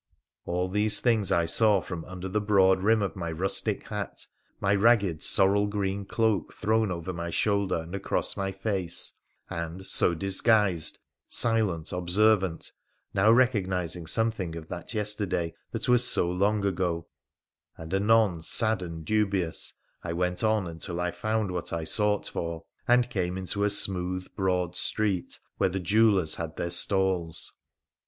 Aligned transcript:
All 0.45 0.67
these 0.67 0.99
things 0.99 1.31
I 1.31 1.45
saw 1.45 1.79
from 1.79 2.03
under 2.05 2.27
the 2.27 2.41
broad 2.41 2.81
rim 2.81 3.03
of 3.03 3.15
my 3.15 3.31
rustic 3.31 3.83
hat— 3.89 4.25
my 4.59 4.73
ragged, 4.73 5.21
sorrel 5.21 5.67
green 5.67 6.05
cloak 6.05 6.51
thrown 6.53 6.89
over 6.91 7.13
my 7.13 7.29
shoulder 7.29 7.75
and 7.75 7.93
across 7.93 8.35
my 8.35 8.51
face, 8.51 9.13
and, 9.47 9.85
so 9.85 10.15
disguised, 10.15 10.97
silent, 11.27 11.93
obser 11.93 12.35
vant— 12.35 12.71
now 13.13 13.31
recognising 13.31 14.07
something 14.07 14.55
of 14.55 14.69
that 14.69 14.95
yesterday 14.95 15.53
that 15.69 15.87
was 15.87 16.03
so 16.03 16.27
long 16.27 16.65
ago, 16.65 17.05
and 17.77 17.93
anon 17.93 18.41
sad 18.41 18.81
and 18.81 19.05
dubious, 19.05 19.75
I 20.03 20.13
went 20.13 20.43
on 20.43 20.65
until 20.65 20.99
I 20.99 21.11
found 21.11 21.51
what 21.51 21.71
I 21.71 21.83
sought 21.83 22.27
for, 22.27 22.63
and 22.87 23.07
came 23.07 23.37
into 23.37 23.63
a 23.63 23.69
smooth, 23.69 24.27
broad 24.35 24.75
street, 24.75 25.37
where 25.59 25.69
the 25.69 25.79
jewellers 25.79 26.37
had 26.37 26.55
their 26.57 26.71
stalls. 26.71 27.53